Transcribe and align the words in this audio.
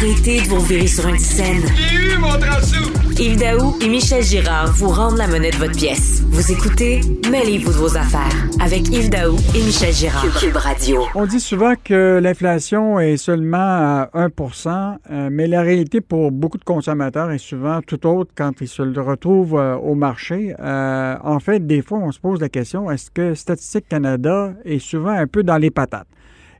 Arrêtez 0.00 0.42
de 0.42 0.46
vous 0.46 0.60
virer 0.60 0.86
sur 0.86 1.08
une 1.08 1.18
scène. 1.18 1.64
J'ai 1.76 2.14
eu 2.14 2.18
mon 2.18 2.28
Yves 3.18 3.36
Daou 3.36 3.76
et 3.82 3.88
Michel 3.88 4.22
Girard 4.22 4.70
vous 4.70 4.90
rendent 4.90 5.16
la 5.16 5.26
monnaie 5.26 5.50
de 5.50 5.56
votre 5.56 5.76
pièce. 5.76 6.22
Vous 6.28 6.52
écoutez 6.52 7.00
Mêlez-vous 7.28 7.72
de 7.72 7.78
vos 7.78 7.96
affaires 7.96 8.46
avec 8.60 8.86
Yves 8.90 9.10
Daou 9.10 9.34
et 9.56 9.62
Michel 9.64 9.92
Girard. 9.92 10.24
Cube 10.38 10.54
Radio. 10.54 11.02
On 11.16 11.26
dit 11.26 11.40
souvent 11.40 11.74
que 11.82 12.20
l'inflation 12.22 13.00
est 13.00 13.16
seulement 13.16 13.56
à 13.58 14.10
1 14.14 14.28
euh, 15.10 15.30
mais 15.32 15.48
la 15.48 15.62
réalité 15.62 16.00
pour 16.00 16.30
beaucoup 16.30 16.58
de 16.58 16.64
consommateurs 16.64 17.32
est 17.32 17.38
souvent 17.38 17.80
tout 17.82 18.06
autre 18.06 18.30
quand 18.36 18.52
ils 18.60 18.68
se 18.68 18.82
retrouvent 19.00 19.58
euh, 19.58 19.74
au 19.74 19.96
marché. 19.96 20.54
Euh, 20.60 21.16
en 21.24 21.40
fait, 21.40 21.66
des 21.66 21.82
fois, 21.82 21.98
on 21.98 22.12
se 22.12 22.20
pose 22.20 22.40
la 22.40 22.48
question, 22.48 22.88
est-ce 22.88 23.10
que 23.10 23.34
Statistique 23.34 23.88
Canada 23.88 24.52
est 24.64 24.78
souvent 24.78 25.10
un 25.10 25.26
peu 25.26 25.42
dans 25.42 25.58
les 25.58 25.72
patates? 25.72 26.06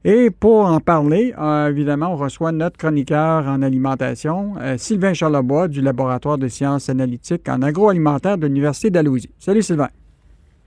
Et 0.04 0.30
pour 0.30 0.66
en 0.66 0.78
parler, 0.78 1.34
euh, 1.38 1.68
évidemment, 1.68 2.12
on 2.12 2.16
reçoit 2.16 2.52
notre 2.52 2.76
chroniqueur 2.76 3.46
en 3.46 3.62
alimentation, 3.62 4.54
euh, 4.60 4.76
Sylvain 4.78 5.12
Charlebois 5.12 5.66
du 5.66 5.80
Laboratoire 5.80 6.38
de 6.38 6.46
sciences 6.46 6.88
analytiques 6.88 7.48
en 7.48 7.62
agroalimentaire 7.62 8.38
de 8.38 8.46
l'Université 8.46 8.90
d'Alousie. 8.90 9.30
Salut 9.38 9.62
Sylvain. 9.62 9.88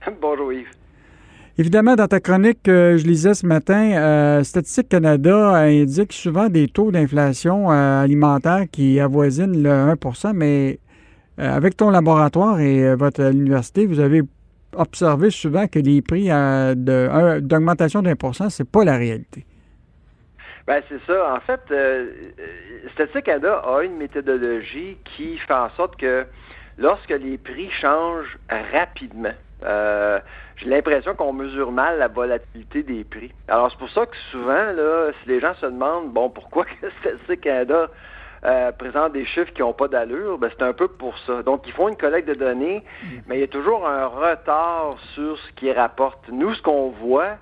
Bonjour 0.20 0.52
Yves. 0.52 0.66
Évidemment, 1.56 1.96
dans 1.96 2.08
ta 2.08 2.20
chronique, 2.20 2.60
je 2.66 3.06
lisais 3.06 3.34
ce 3.34 3.46
matin, 3.46 3.92
euh, 3.92 4.42
Statistique 4.42 4.88
Canada 4.88 5.54
indique 5.56 6.12
souvent 6.12 6.48
des 6.48 6.68
taux 6.68 6.90
d'inflation 6.90 7.68
alimentaire 7.70 8.64
qui 8.70 8.98
avoisinent 9.00 9.62
le 9.62 9.94
1% 9.94 10.32
mais 10.34 10.78
avec 11.36 11.76
ton 11.76 11.90
laboratoire 11.90 12.60
et 12.60 12.94
votre 12.94 13.32
université, 13.32 13.86
vous 13.86 14.00
avez 14.00 14.22
observer 14.76 15.30
souvent 15.30 15.66
que 15.66 15.78
les 15.78 16.02
prix 16.02 16.30
euh, 16.30 16.74
d'augmentation 16.74 18.02
d'un 18.02 18.16
pour 18.16 18.34
cent, 18.34 18.50
c'est 18.50 18.70
pas 18.70 18.84
la 18.84 18.96
réalité. 18.96 19.44
Ben 20.66 20.80
c'est 20.88 21.00
ça. 21.06 21.34
En 21.34 21.40
fait, 21.40 21.60
euh, 21.70 22.06
Statistique 22.92 23.24
Canada 23.24 23.62
a 23.64 23.82
une 23.82 23.96
méthodologie 23.96 24.96
qui 25.04 25.36
fait 25.38 25.54
en 25.54 25.70
sorte 25.70 25.96
que 25.96 26.24
lorsque 26.78 27.10
les 27.10 27.36
prix 27.36 27.70
changent 27.70 28.38
rapidement, 28.72 29.34
euh, 29.64 30.20
j'ai 30.56 30.68
l'impression 30.68 31.14
qu'on 31.14 31.32
mesure 31.32 31.72
mal 31.72 31.98
la 31.98 32.08
volatilité 32.08 32.82
des 32.82 33.04
prix. 33.04 33.32
Alors 33.48 33.70
c'est 33.70 33.78
pour 33.78 33.90
ça 33.90 34.06
que 34.06 34.16
souvent, 34.30 34.72
là, 34.72 35.10
si 35.22 35.28
les 35.28 35.40
gens 35.40 35.54
se 35.56 35.66
demandent, 35.66 36.12
bon, 36.12 36.30
pourquoi 36.30 36.64
que 36.64 36.90
Statistique 37.00 37.40
Canada 37.42 37.90
euh, 38.44 38.72
présente 38.72 39.12
des 39.12 39.24
chiffres 39.24 39.52
qui 39.52 39.60
n'ont 39.60 39.72
pas 39.72 39.88
d'allure, 39.88 40.38
ben, 40.38 40.50
c'est 40.56 40.64
un 40.64 40.72
peu 40.72 40.88
pour 40.88 41.16
ça. 41.26 41.42
Donc, 41.42 41.62
ils 41.66 41.72
font 41.72 41.88
une 41.88 41.96
collecte 41.96 42.28
de 42.28 42.34
données, 42.34 42.82
mm. 43.02 43.06
mais 43.26 43.36
il 43.36 43.40
y 43.40 43.44
a 43.44 43.48
toujours 43.48 43.86
un 43.86 44.06
retard 44.06 44.96
sur 45.14 45.38
ce 45.38 45.52
qu'ils 45.52 45.72
rapportent. 45.72 46.28
Nous, 46.30 46.52
ce 46.54 46.62
qu'on 46.62 46.90
voit 46.90 47.36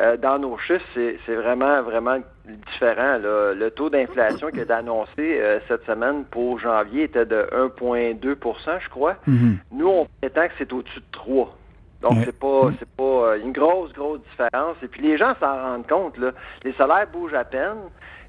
euh, 0.00 0.16
dans 0.16 0.38
nos 0.38 0.56
chiffres, 0.58 0.84
c'est 0.94 1.34
vraiment, 1.34 1.82
vraiment 1.82 2.18
différent. 2.44 3.18
Le 3.20 3.68
taux 3.70 3.90
d'inflation 3.90 4.50
qui 4.50 4.60
est 4.60 4.70
annoncé 4.70 5.12
euh, 5.18 5.58
cette 5.66 5.84
semaine 5.86 6.24
pour 6.24 6.58
janvier 6.58 7.04
était 7.04 7.26
de 7.26 7.48
1,2% 7.52 8.80
je 8.80 8.88
crois. 8.90 9.16
Mm-hmm. 9.28 9.56
Nous, 9.72 9.88
on 9.88 10.06
prétend 10.20 10.46
que 10.48 10.54
c'est 10.58 10.72
au-dessus 10.72 11.00
de 11.00 11.04
3 11.12 11.56
donc, 12.04 12.18
c'est 12.24 12.38
pas, 12.38 12.70
c'est 12.78 12.88
pas 12.88 13.36
une 13.42 13.52
grosse, 13.52 13.92
grosse 13.94 14.20
différence. 14.30 14.76
Et 14.82 14.88
puis, 14.88 15.02
les 15.02 15.16
gens 15.16 15.34
s'en 15.40 15.54
rendent 15.54 15.86
compte, 15.88 16.18
là. 16.18 16.32
Les 16.62 16.72
salaires 16.74 17.06
bougent 17.10 17.34
à 17.34 17.44
peine. 17.44 17.78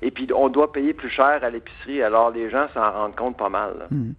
Et 0.02 0.12
puis, 0.12 0.28
on 0.36 0.50
doit 0.50 0.72
payer 0.72 0.94
plus 0.94 1.10
cher 1.10 1.40
à 1.42 1.50
l'épicerie. 1.50 2.02
Alors, 2.02 2.32
les 2.32 2.50
gens 2.50 2.68
s'en 2.74 2.92
rendent 2.92 3.16
compte 3.16 3.38
pas 3.38 3.50
mal. 3.50 3.88
Hmm. 3.92 4.12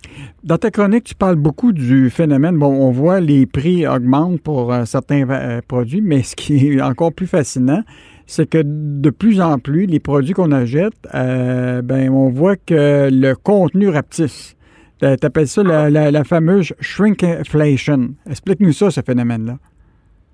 Dans 0.44 0.58
ta 0.58 0.70
chronique, 0.70 1.04
tu 1.04 1.14
parles 1.14 1.36
beaucoup 1.36 1.72
du 1.72 2.10
phénomène. 2.10 2.58
Bon, 2.58 2.68
on 2.68 2.90
voit 2.90 3.20
les 3.20 3.46
prix 3.46 3.86
augmentent 3.86 4.42
pour 4.42 4.72
euh, 4.72 4.84
certains 4.84 5.28
euh, 5.30 5.60
produits, 5.66 6.02
mais 6.02 6.22
ce 6.22 6.36
qui 6.36 6.72
est 6.72 6.82
encore 6.82 7.12
plus 7.12 7.26
fascinant, 7.26 7.82
c'est 8.26 8.48
que 8.48 8.62
de 8.64 9.10
plus 9.10 9.40
en 9.40 9.58
plus, 9.58 9.86
les 9.86 10.00
produits 10.00 10.34
qu'on 10.34 10.52
achète, 10.52 10.94
euh, 11.14 11.82
ben, 11.82 12.10
on 12.10 12.28
voit 12.28 12.56
que 12.56 13.08
le 13.10 13.34
contenu 13.34 13.88
rapetisse. 13.88 14.55
Tu 15.00 15.06
appelles 15.06 15.48
ça 15.48 15.62
la, 15.62 15.90
la, 15.90 16.24
fameuse 16.24 16.74
shrinkflation. 16.80 18.14
Explique-nous 18.28 18.72
ça, 18.72 18.90
ce 18.90 19.00
phénomène-là. 19.02 19.58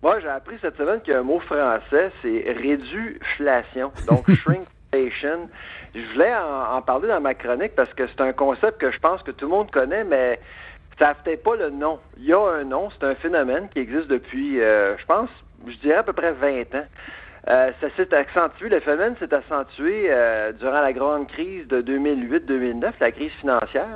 Moi, 0.02 0.20
j'ai 0.20 0.28
appris 0.28 0.56
cette 0.60 0.76
semaine 0.76 1.00
qu'il 1.00 1.12
y 1.12 1.16
a 1.16 1.20
un 1.20 1.24
mot 1.24 1.40
français, 1.40 2.10
c'est 2.22 2.56
réduflation. 2.60 3.92
Donc, 4.08 4.30
shrink 4.34 4.66
je 5.94 6.12
voulais 6.12 6.32
en, 6.34 6.82
parler 6.82 7.08
dans 7.08 7.20
ma 7.20 7.34
chronique 7.34 7.74
parce 7.74 7.92
que 7.94 8.06
c'est 8.06 8.20
un 8.20 8.32
concept 8.32 8.78
que 8.78 8.90
je 8.90 8.98
pense 8.98 9.22
que 9.22 9.30
tout 9.30 9.46
le 9.46 9.50
monde 9.50 9.70
connaît, 9.70 10.04
mais 10.04 10.38
ça 10.98 11.08
n'a 11.08 11.14
peut-être 11.14 11.42
pas 11.42 11.56
le 11.56 11.70
nom. 11.70 11.98
Il 12.18 12.24
y 12.26 12.32
a 12.32 12.40
un 12.40 12.64
nom, 12.64 12.88
c'est 12.90 13.06
un 13.06 13.14
phénomène 13.14 13.68
qui 13.70 13.78
existe 13.78 14.08
depuis, 14.08 14.60
euh, 14.60 14.96
je 14.98 15.06
pense, 15.06 15.30
je 15.66 15.76
dirais 15.78 15.96
à 15.96 16.02
peu 16.02 16.12
près 16.12 16.32
20 16.32 16.74
ans. 16.74 16.86
Euh, 17.48 17.72
ça 17.80 17.88
s'est 17.96 18.14
accentué, 18.14 18.68
le 18.68 18.78
phénomène 18.80 19.16
s'est 19.18 19.34
accentué 19.34 20.06
euh, 20.08 20.52
durant 20.52 20.80
la 20.80 20.92
grande 20.92 21.26
crise 21.26 21.66
de 21.66 21.82
2008-2009, 21.82 22.92
la 23.00 23.10
crise 23.10 23.32
financière. 23.40 23.88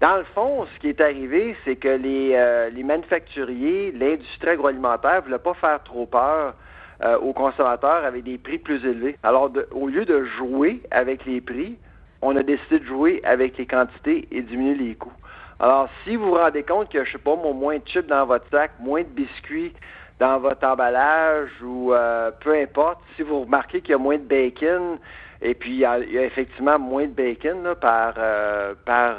Dans 0.00 0.16
le 0.16 0.24
fond, 0.34 0.66
ce 0.74 0.80
qui 0.80 0.88
est 0.88 1.00
arrivé, 1.00 1.54
c'est 1.64 1.76
que 1.76 1.88
les, 1.88 2.70
les 2.72 2.82
manufacturiers, 2.82 3.92
l'industrie 3.92 4.50
agroalimentaire 4.50 5.16
ne 5.16 5.26
voulaient 5.26 5.38
pas 5.38 5.54
faire 5.54 5.82
trop 5.82 6.06
peur 6.06 6.54
euh, 7.02 7.16
aux 7.16 7.32
consommateurs 7.32 8.04
avec 8.04 8.24
des 8.24 8.36
prix 8.36 8.58
plus 8.58 8.84
élevés. 8.84 9.16
Alors, 9.22 9.50
au 9.70 9.88
lieu 9.88 10.04
de 10.04 10.22
jouer 10.36 10.82
avec 10.90 11.24
les 11.24 11.40
prix, 11.40 11.78
on 12.20 12.36
a 12.36 12.42
décidé 12.42 12.78
de 12.78 12.84
jouer 12.84 13.22
avec 13.24 13.56
les 13.56 13.64
quantités 13.64 14.28
et 14.30 14.42
diminuer 14.42 14.74
les 14.74 14.94
coûts. 14.96 15.12
Alors, 15.60 15.88
si 16.04 16.16
vous 16.16 16.26
vous 16.26 16.34
rendez 16.34 16.62
compte 16.62 16.90
que, 16.90 17.02
je 17.02 17.12
sais 17.12 17.18
pas, 17.18 17.36
moins 17.36 17.78
de 17.78 17.86
chips 17.86 18.06
dans 18.06 18.26
votre 18.26 18.44
sac, 18.50 18.72
moins 18.80 19.00
de 19.00 19.08
biscuits 19.08 19.72
dans 20.20 20.38
votre 20.38 20.64
emballage 20.66 21.50
ou 21.62 21.92
euh, 21.92 22.30
peu 22.40 22.54
importe, 22.54 23.00
si 23.16 23.22
vous 23.22 23.40
remarquez 23.40 23.80
qu'il 23.80 23.92
y 23.92 23.94
a 23.94 23.98
moins 23.98 24.18
de 24.18 24.24
bacon, 24.24 24.98
et 25.42 25.54
puis 25.54 25.72
il 25.72 25.78
y 25.78 25.84
a, 25.86 25.98
effectivement 25.98 26.78
moins 26.78 27.06
de 27.06 27.12
bacon 27.12 27.74
par, 27.80 28.14
euh, 28.18 28.74
par 28.84 29.16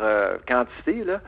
quantité, 0.48 1.04
là, 1.04 1.20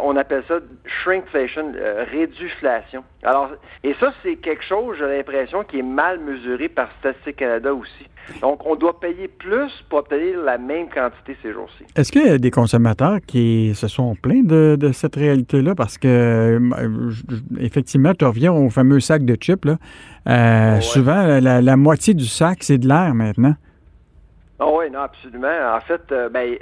on 0.00 0.16
appelle 0.16 0.42
ça 0.48 0.58
shrinkflation, 1.02 1.72
euh, 1.76 2.04
réduflation. 2.10 3.04
Alors, 3.22 3.50
et 3.84 3.94
ça, 4.00 4.12
c'est 4.22 4.36
quelque 4.36 4.64
chose, 4.64 4.96
j'ai 4.98 5.06
l'impression, 5.06 5.64
qui 5.64 5.78
est 5.78 5.82
mal 5.82 6.20
mesuré 6.20 6.68
par 6.68 6.88
Statistique 7.00 7.36
Canada 7.36 7.74
aussi. 7.74 8.06
Donc, 8.40 8.66
on 8.66 8.74
doit 8.74 8.98
payer 8.98 9.28
plus 9.28 9.70
pour 9.88 10.00
obtenir 10.00 10.40
la 10.40 10.58
même 10.58 10.88
quantité 10.88 11.36
ces 11.42 11.52
jours-ci. 11.52 11.84
Est-ce 11.94 12.10
qu'il 12.10 12.26
y 12.26 12.28
a 12.28 12.38
des 12.38 12.50
consommateurs 12.50 13.18
qui 13.24 13.72
se 13.74 13.86
sont 13.86 14.16
plaints 14.16 14.42
de, 14.42 14.90
cette 14.92 15.14
réalité-là? 15.14 15.74
Parce 15.76 15.96
que, 15.96 16.08
euh, 16.08 17.10
effectivement, 17.60 18.14
tu 18.14 18.24
reviens 18.24 18.52
au 18.52 18.68
fameux 18.70 19.00
sac 19.00 19.24
de 19.24 19.36
chips. 19.36 19.64
Là. 19.64 19.76
Euh, 20.28 20.80
souvent, 20.80 21.38
la 21.40 21.76
moitié 21.76 22.14
du 22.14 22.26
sac, 22.26 22.58
c'est 22.62 22.78
de 22.78 22.88
l'air 22.88 23.14
maintenant. 23.14 23.54
Ah 24.58 24.66
oui, 24.72 24.90
non, 24.90 25.00
absolument. 25.00 25.74
En 25.74 25.80
fait, 25.80 26.00
euh, 26.12 26.28
ben, 26.30 26.56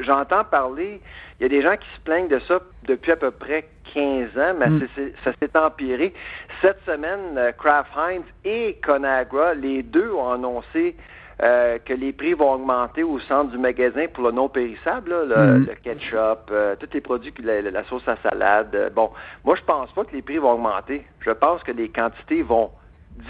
j'entends 0.00 0.44
parler, 0.44 1.00
il 1.38 1.42
y 1.42 1.46
a 1.46 1.48
des 1.48 1.62
gens 1.62 1.76
qui 1.76 1.88
se 1.96 2.00
plaignent 2.00 2.28
de 2.28 2.38
ça 2.40 2.60
depuis 2.86 3.12
à 3.12 3.16
peu 3.16 3.30
près 3.30 3.66
15 3.94 4.38
ans, 4.38 4.54
mais 4.58 4.68
mm. 4.68 4.88
ça 5.24 5.32
s'est 5.40 5.56
empiré. 5.56 6.12
Cette 6.60 6.80
semaine, 6.84 7.38
euh, 7.38 7.52
Kraft 7.52 7.90
Heinz 7.96 8.24
et 8.44 8.78
Conagra, 8.84 9.54
les 9.54 9.82
deux 9.82 10.12
ont 10.12 10.30
annoncé 10.30 10.96
euh, 11.42 11.78
que 11.78 11.94
les 11.94 12.12
prix 12.12 12.34
vont 12.34 12.52
augmenter 12.52 13.02
au 13.02 13.18
centre 13.20 13.50
du 13.50 13.58
magasin 13.58 14.04
pour 14.12 14.24
le 14.24 14.32
non 14.32 14.50
périssable, 14.50 15.14
le, 15.26 15.60
mm. 15.60 15.66
ketchup, 15.82 16.52
tous 16.78 16.88
les 16.92 17.00
produits, 17.00 17.32
la, 17.42 17.62
la, 17.62 17.84
sauce 17.84 18.06
à 18.06 18.16
salade. 18.16 18.92
bon, 18.94 19.10
moi, 19.44 19.56
je 19.56 19.62
pense 19.62 19.90
pas 19.92 20.04
que 20.04 20.14
les 20.14 20.20
prix 20.20 20.36
vont 20.36 20.52
augmenter. 20.52 21.06
Je 21.20 21.30
pense 21.30 21.62
que 21.62 21.72
les 21.72 21.88
quantités 21.88 22.42
vont 22.42 22.70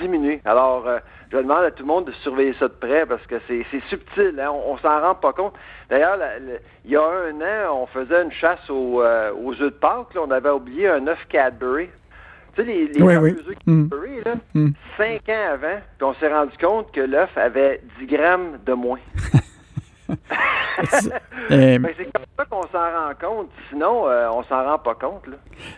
diminuer. 0.00 0.40
Alors, 0.44 0.86
euh, 0.86 0.98
je 1.30 1.38
demande 1.38 1.64
à 1.64 1.70
tout 1.70 1.82
le 1.82 1.88
monde 1.88 2.06
de 2.06 2.12
surveiller 2.12 2.54
ça 2.58 2.68
de 2.68 2.72
près 2.72 3.06
parce 3.06 3.24
que 3.26 3.36
c'est 3.46 3.64
subtil, 3.88 4.40
hein? 4.40 4.50
on, 4.50 4.76
s'en 4.78 5.00
rend 5.00 5.14
pas 5.14 5.32
compte. 5.32 5.54
D'ailleurs, 5.88 6.18
il 6.84 6.90
y 6.90 6.96
a 6.96 7.02
un 7.02 7.40
an, 7.40 7.82
on 7.82 7.86
faisait 7.86 8.22
une 8.22 8.32
chasse 8.32 8.68
aux, 8.68 9.02
euh, 9.02 9.32
aux 9.32 9.52
œufs 9.52 9.72
de 9.72 9.78
Pâques, 9.78 10.16
on 10.16 10.30
avait 10.30 10.50
oublié 10.50 10.88
un 10.88 11.06
œuf 11.06 11.24
Cadbury. 11.28 11.88
Tu 12.54 12.62
sais, 12.62 12.64
les, 12.64 12.88
les 12.88 13.02
œufs 13.02 13.56
mm. 13.66 13.88
Cadbury, 13.88 14.24
là, 14.24 14.34
mm. 14.54 14.70
cinq 14.96 15.28
ans 15.28 15.52
avant, 15.52 15.80
puis 15.98 16.04
on 16.04 16.14
s'est 16.14 16.32
rendu 16.32 16.56
compte 16.58 16.92
que 16.92 17.00
l'œuf 17.00 17.30
avait 17.36 17.80
10 18.00 18.06
grammes 18.06 18.58
de 18.66 18.72
moins. 18.72 19.00
Euh, 21.50 21.78
ben, 21.80 21.90
c'est 21.98 22.04
comme 22.04 22.24
ça 22.38 22.44
qu'on 22.44 22.62
s'en 22.62 22.78
rend 22.78 23.12
compte. 23.20 23.48
Sinon, 23.70 24.08
euh, 24.08 24.28
on 24.32 24.44
s'en 24.44 24.62
rend 24.64 24.78
pas 24.78 24.94
compte. 24.94 25.22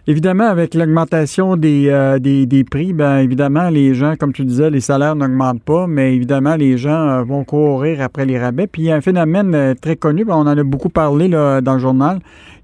Évidemment, 0.07 0.45
avec 0.45 0.75
l'augmentation 0.75 1.57
des, 1.57 1.89
euh, 1.89 2.19
des, 2.19 2.45
des, 2.45 2.63
prix, 2.63 2.93
ben 2.93 3.19
évidemment, 3.19 3.71
les 3.71 3.95
gens, 3.95 4.17
comme 4.17 4.35
tu 4.35 4.45
disais, 4.45 4.69
les 4.69 4.81
salaires 4.81 5.17
n'augmentent 5.17 5.63
pas, 5.63 5.87
mais 5.87 6.15
évidemment, 6.15 6.57
les 6.57 6.77
gens 6.77 7.23
vont 7.25 7.45
courir 7.45 8.03
après 8.03 8.27
les 8.27 8.39
rabais. 8.39 8.67
Puis 8.67 8.83
il 8.83 8.85
y 8.87 8.93
a 8.93 8.97
un 8.97 9.01
phénomène 9.01 9.75
très 9.81 9.97
connu, 9.97 10.27
ben, 10.27 10.35
on 10.35 10.47
en 10.47 10.59
a 10.59 10.63
beaucoup 10.63 10.91
parlé 10.91 11.29
là, 11.29 11.63
dans 11.63 11.75
le 11.75 11.81
journal, 11.81 12.19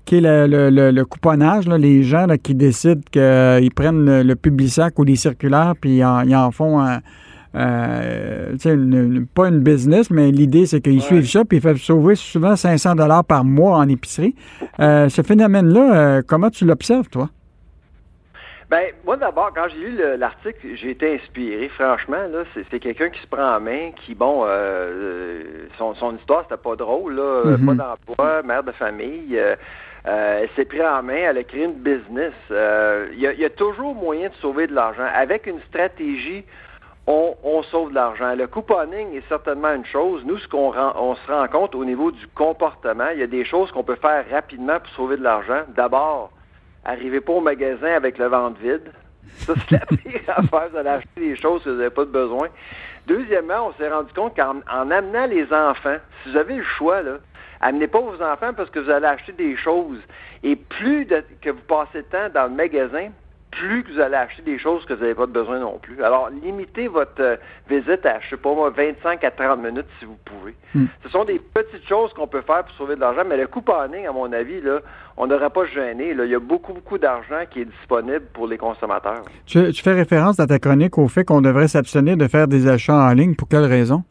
qui 0.05 0.17
est 0.17 0.21
le, 0.21 0.47
le, 0.71 0.91
le, 0.91 1.05
couponnage. 1.07 1.67
Là, 1.67 1.79
les 1.79 2.03
gens 2.03 2.27
qui 2.43 2.55
décident 2.55 3.01
qu'ils 3.11 3.73
prennent 3.75 4.21
le, 4.21 4.37
Publisac 4.37 4.99
ou 4.99 5.05
les 5.05 5.17
circulaires, 5.17 5.73
puis 5.81 5.99
ils 5.99 6.05
en 6.37 6.51
font 6.51 6.79
un 6.79 7.01
euh, 7.59 9.21
pas 9.35 9.49
une 9.49 9.61
business, 9.61 10.11
mais 10.11 10.31
l'idée, 10.31 10.67
c'est 10.67 10.81
qu'ils 10.81 11.03
suivent 11.03 11.29
ça, 11.29 11.45
puis 11.45 11.59
ils 11.59 11.61
peuvent 11.61 11.77
sauver 11.77 12.15
souvent 12.15 12.55
500 12.55 12.95
dollars 12.95 13.25
par 13.25 13.45
mois 13.45 13.77
en 13.79 13.89
épicerie. 13.89 14.35
Euh, 14.81 15.09
ce 15.09 15.23
phénomène-là, 15.23 15.97
euh, 15.97 16.23
comment 16.27 16.51
tu 16.51 16.65
l'observes, 16.65 17.09
toi? 17.09 17.29
Ben, 18.71 18.85
moi 19.07 19.17
d'abord, 19.17 19.51
quand 19.55 19.67
j'ai 19.71 19.79
lu 19.79 19.99
l'article, 20.19 20.59
j'ai 20.75 20.91
été 20.91 21.15
inspiré. 21.15 21.71
Franchement, 21.71 22.19
là, 22.31 22.45
c'est 22.71 22.79
quelqu'un 22.79 23.09
qui 23.09 23.21
se 23.21 23.27
prend 23.27 23.57
en 23.57 23.61
main, 23.61 23.93
qui, 23.97 24.15
bon, 24.15 24.45
euh, 24.47 25.43
son, 25.79 25.95
son 25.95 26.17
histoire, 26.17 26.43
c'était 26.43 26.63
pas 26.63 26.77
drôle, 26.77 27.15
là, 27.15 27.45
mm-hmm. 27.45 27.65
pas 27.65 27.75
d'emploi, 27.75 28.43
mère 28.43 28.63
de 28.63 28.73
famille. 28.73 29.39
Euh, 30.07 30.41
elle 30.43 30.49
s'est 30.55 30.67
pris 30.67 30.85
en 30.85 31.03
main, 31.03 31.17
elle 31.17 31.39
a 31.39 31.45
créé 31.45 31.65
une 31.65 31.81
business. 31.81 32.35
Il 32.51 33.19
y, 33.19 33.45
a 33.45 33.51
toujours 33.51 33.95
moyen 33.95 34.29
de 34.29 34.35
sauver 34.35 34.67
de 34.67 34.75
l'argent. 34.75 35.07
Avec 35.15 35.47
une 35.47 35.61
stratégie, 35.69 36.45
on, 37.09 37.63
sauve 37.63 37.91
de 37.91 37.95
l'argent. 37.95 38.35
Le 38.35 38.47
couponing 38.47 39.15
est 39.15 39.27
certainement 39.29 39.73
une 39.73 39.85
chose. 39.87 40.23
Nous, 40.25 40.39
ce 40.39 40.49
qu'on 40.49 40.73
on 40.77 41.15
se 41.15 41.33
rend 41.33 41.49
compte 41.49 41.75
au 41.75 41.85
niveau 41.85 42.11
du 42.11 42.27
comportement, 42.29 43.09
il 43.13 43.21
y 43.21 43.23
a 43.23 43.27
des 43.27 43.45
choses 43.45 43.71
qu'on 43.73 43.83
peut 43.83 43.97
faire 43.97 44.25
rapidement 44.31 44.79
pour 44.79 44.89
sauver 44.91 45.17
de 45.17 45.23
l'argent. 45.23 45.63
D'abord, 45.75 46.31
arrivez 46.85 47.21
pas 47.21 47.33
au 47.33 47.41
magasin 47.41 47.95
avec 47.95 48.19
le 48.19 48.27
ventre 48.27 48.61
vide. 48.61 48.93
Ça, 49.39 49.55
c'est 49.57 49.71
la 49.71 49.87
pire 49.87 50.21
affaire. 50.29 50.69
Vous 50.71 50.77
allez 50.77 50.89
acheter 50.91 51.21
des 51.21 51.37
choses 51.37 51.63
que 51.63 51.71
vous 51.71 51.77
n'avez 51.77 51.91
pas 51.91 52.05
de 52.05 52.11
besoin. 52.11 52.49
Deuxièmement, 53.07 53.69
on 53.69 53.73
s'est 53.75 53.89
rendu 53.89 54.13
compte 54.13 54.37
qu'en 54.37 54.61
amenant 54.67 55.27
les 55.27 55.51
enfants, 55.51 55.97
si 56.23 56.31
vous 56.31 56.37
avez 56.37 56.57
le 56.57 56.63
choix, 56.63 57.01
amenez 57.63 57.87
pas 57.87 58.01
vos 58.01 58.23
enfants 58.23 58.53
parce 58.55 58.69
que 58.69 58.81
vous 58.81 58.91
allez 58.91 59.07
acheter 59.07 59.33
des 59.33 59.57
choses. 59.57 59.99
Et 60.43 60.57
plus 60.57 61.07
que 61.41 61.51
vous 61.51 61.63
passez 61.67 62.03
de 62.03 62.09
temps 62.09 62.29
dans 62.35 62.45
le 62.45 62.55
magasin, 62.55 63.09
plus 63.59 63.83
que 63.83 63.93
vous 63.93 64.01
allez 64.01 64.15
acheter 64.15 64.43
des 64.43 64.59
choses 64.59 64.85
que 64.85 64.95
vous 64.95 65.01
n'avez 65.01 65.15
pas 65.15 65.27
besoin 65.27 65.59
non 65.59 65.79
plus. 65.83 66.03
Alors, 66.03 66.31
limitez 66.31 66.87
votre 66.87 67.21
euh, 67.21 67.37
visite 67.69 68.07
à, 68.07 68.21
je 68.21 68.31
sais 68.31 68.37
pas 68.37 68.55
moi, 68.55 68.71
25 68.71 69.23
à 69.25 69.31
30 69.33 69.63
minutes 69.63 69.87
si 69.99 70.05
vous 70.05 70.17
pouvez. 70.25 70.55
Hmm. 70.75 70.87
Ce 71.03 71.09
sont 71.09 71.25
des 71.25 71.41
petites 71.41 71.87
choses 71.89 72.13
qu'on 72.13 72.29
peut 72.29 72.43
faire 72.43 72.63
pour 72.65 72.75
sauver 72.77 72.95
de 72.95 73.01
l'argent, 73.01 73.23
mais 73.27 73.37
le 73.37 73.49
couponing, 73.49 74.07
à 74.07 74.13
mon 74.13 74.33
avis, 74.33 74.61
là, 74.61 74.79
on 75.17 75.27
n'aurait 75.27 75.51
pas 75.51 75.65
gêné. 75.67 76.15
Là. 76.15 76.25
Il 76.25 76.31
y 76.31 76.37
a 76.37 76.39
beaucoup, 76.39 76.73
beaucoup 76.73 76.99
d'argent 76.99 77.41
qui 77.51 77.63
est 77.63 77.65
disponible 77.65 78.27
pour 78.33 78.47
les 78.47 78.59
consommateurs. 78.59 79.25
Tu, 79.45 79.73
tu 79.73 79.83
fais 79.83 79.95
référence 79.95 80.37
dans 80.37 80.47
ta 80.47 80.61
chronique 80.61 80.97
au 80.97 81.09
fait 81.09 81.25
qu'on 81.25 81.41
devrait 81.41 81.69
s'abstenir 81.69 82.17
de 82.17 82.29
faire 82.29 82.47
des 82.47 82.69
achats 82.69 82.95
en 82.95 83.13
ligne. 83.13 83.35
Pour 83.35 83.49
quelle 83.49 83.67
raison? 83.67 84.05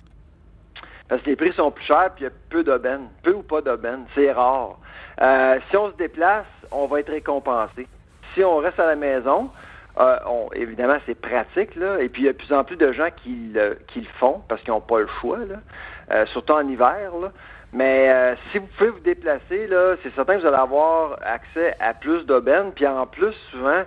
Parce 1.08 1.22
que 1.22 1.30
les 1.30 1.36
prix 1.38 1.54
sont 1.54 1.72
plus 1.72 1.86
chers, 1.86 2.12
puis 2.14 2.26
il 2.26 2.28
y 2.28 2.28
a 2.28 2.34
peu 2.50 2.66
d'aubaines. 2.66 3.08
Peu 3.24 3.34
ou 3.34 3.44
pas 3.44 3.62
d'aubaines. 3.62 4.04
C'est 4.14 4.34
rare. 4.34 4.78
Euh, 5.22 5.58
si 5.70 5.78
on 5.78 5.90
se 5.90 5.96
déplace, 5.96 6.46
on 6.70 6.88
va 6.88 7.00
être 7.00 7.12
récompensé 7.12 7.88
si 8.34 8.44
on 8.44 8.58
reste 8.58 8.80
à 8.80 8.86
la 8.86 8.96
maison, 8.96 9.50
euh, 10.00 10.18
évidemment, 10.54 10.98
c'est 11.06 11.20
pratique, 11.20 11.76
là, 11.76 12.00
et 12.00 12.10
puis 12.10 12.24
il 12.24 12.26
y 12.26 12.30
a 12.30 12.34
de 12.34 12.38
plus 12.38 12.54
en 12.54 12.64
plus 12.64 12.76
de 12.76 12.92
gens 12.92 13.10
qui 13.24 13.52
le, 13.54 13.78
font 14.20 14.42
parce 14.48 14.62
qu'ils 14.62 14.72
n'ont 14.72 14.82
pas 14.82 15.00
le 15.00 15.08
choix, 15.20 15.40
là, 15.40 15.56
euh, 16.12 16.26
surtout 16.28 16.54
en 16.54 16.68
hiver. 16.68 17.12
Là. 17.20 17.32
Mais 17.74 18.10
euh, 18.10 18.36
si 18.52 18.60
vous 18.60 18.68
pouvez 18.78 18.90
vous 18.90 19.00
déplacer, 19.00 19.68
là, 19.68 19.96
c'est 20.04 20.14
certain 20.14 20.36
que 20.36 20.42
vous 20.42 20.48
allez 20.48 20.58
avoir 20.58 21.18
accès 21.24 21.76
à 21.80 21.94
plus 21.94 22.26
d'aubaines. 22.26 22.72
Puis 22.74 22.86
en 22.86 23.08
plus, 23.08 23.34
souvent, 23.52 23.84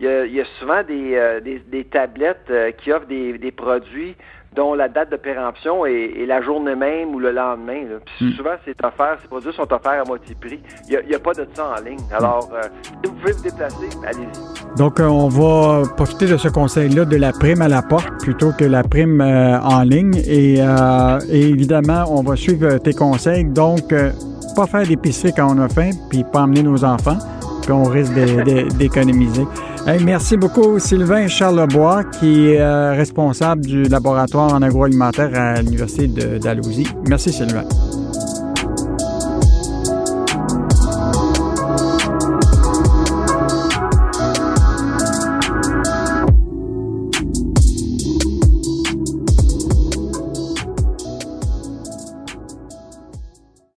il 0.00 0.06
y 0.06 0.40
a, 0.40 0.44
souvent 0.58 0.82
des, 0.82 1.88
tablettes 1.90 2.52
qui 2.78 2.92
offrent 2.92 3.06
des 3.06 3.52
produits 3.56 4.16
dont 4.54 4.74
la 4.74 4.88
date 4.88 5.10
de 5.10 5.16
péremption 5.16 5.84
est, 5.86 6.26
la 6.26 6.40
journée 6.40 6.74
même 6.74 7.14
ou 7.14 7.18
le 7.18 7.32
lendemain. 7.32 7.82
Puis 8.16 8.26
hmm. 8.26 8.32
souvent, 8.32 8.54
c'est 8.64 8.84
offert, 8.84 9.18
ces 9.22 9.28
produits 9.28 9.52
sont 9.52 9.70
offerts 9.72 10.02
à 10.02 10.04
moitié 10.04 10.36
prix. 10.40 10.60
Il 10.88 11.00
n'y 11.08 11.14
a, 11.14 11.18
pas 11.18 11.32
de 11.32 11.46
ça 11.54 11.74
en 11.76 11.82
ligne. 11.82 11.98
Alors, 12.12 12.48
euh, 12.54 12.62
si 12.82 13.08
vous 13.08 13.14
pouvez 13.14 13.32
vous 13.32 13.42
déplacer, 13.42 13.88
allez-y. 14.06 14.76
Donc, 14.76 15.00
euh, 15.00 15.06
on 15.06 15.28
va 15.28 15.82
profiter 15.96 16.26
de 16.26 16.36
ce 16.36 16.48
conseil-là 16.48 17.04
de 17.04 17.16
la 17.16 17.32
prime 17.32 17.62
à 17.62 17.68
la 17.68 17.82
porte 17.82 18.08
plutôt 18.20 18.52
que 18.52 18.64
la 18.64 18.82
prime 18.82 19.20
euh, 19.20 19.60
en 19.60 19.82
ligne. 19.82 20.16
Et, 20.26 20.60
évidemment, 21.30 22.04
on 22.08 22.22
va 22.22 22.36
suivre 22.36 22.78
tes 22.78 22.92
conseils. 22.92 23.44
Donc, 23.44 23.94
pas 24.54 24.66
faire 24.66 24.86
d'épicerie 24.86 25.32
quand 25.34 25.54
on 25.54 25.60
a 25.60 25.68
faim, 25.68 25.90
puis 26.10 26.24
pas 26.24 26.42
emmener 26.42 26.62
nos 26.62 26.84
enfants, 26.84 27.18
puis 27.64 27.72
on 27.72 27.84
risque 27.84 28.12
d'économiser 28.78 29.46
merci 30.00 30.36
beaucoup, 30.36 30.78
Sylvain 30.78 31.28
Charlebois, 31.28 32.04
qui 32.04 32.48
est 32.50 32.60
euh, 32.60 32.92
responsable 32.92 33.64
du 33.64 33.82
laboratoire 33.84 34.52
en 34.52 34.62
agroalimentaire 34.62 35.30
à 35.34 35.60
l'Université 35.60 36.08
d'Alousie. 36.38 36.88
Merci, 37.06 37.32
Sylvain. 37.32 37.64